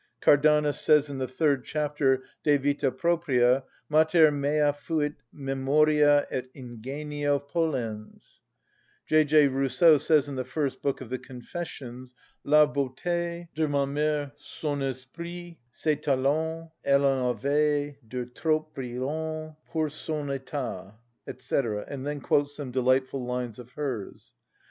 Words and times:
Cardanus 0.19 0.79
says 0.81 1.09
in 1.11 1.19
the 1.19 1.27
third 1.27 1.63
chapter, 1.63 2.23
"De 2.41 2.57
vita 2.57 2.91
propria:" 2.91 3.63
"Mater 3.87 4.31
mea 4.31 4.71
fuit 4.73 5.13
memoria 5.31 6.25
et 6.31 6.47
ingenio 6.55 7.37
pollens." 7.37 8.39
J. 9.05 9.23
J. 9.25 9.47
Rousseau 9.47 9.99
says 9.99 10.27
in 10.27 10.35
the 10.37 10.43
first 10.43 10.81
book 10.81 11.01
of 11.01 11.11
the 11.11 11.19
"Confessions:" 11.19 12.15
"_La 12.43 12.65
beauté 12.73 13.49
de 13.53 13.67
ma 13.67 13.85
mère, 13.85 14.31
son__ 14.37 14.79
esprit, 14.89 15.57
ses 15.69 15.99
talents,—elle 16.01 17.05
en 17.05 17.19
avait 17.35 17.97
de 18.07 18.25
trop 18.25 18.71
brillans 18.73 19.55
pour 19.67 19.87
son 19.91 20.29
état_," 20.29 20.95
&c., 21.37 21.55
and 21.93 22.07
then 22.07 22.19
quotes 22.19 22.55
some 22.55 22.71
delightful 22.71 23.23
lines 23.23 23.59
of 23.59 23.71
hers. 23.73 24.33